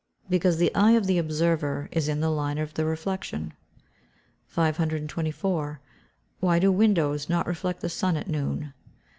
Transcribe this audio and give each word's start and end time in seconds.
_Because 0.31 0.57
the 0.57 0.73
eye 0.73 0.93
of 0.93 1.05
the 1.05 1.19
observer 1.19 1.87
is 1.91 2.07
in 2.07 2.21
the 2.21 2.31
line 2.31 2.57
of 2.57 2.73
the 2.73 2.85
reflection. 2.85 3.53
524. 4.47 5.79
_Why 6.41 6.59
do 6.59 6.71
windows 6.71 7.29
not 7.29 7.45
reflect 7.45 7.81
the 7.81 7.87
sun 7.89 8.17
at 8.17 8.27
noon? 8.27 8.73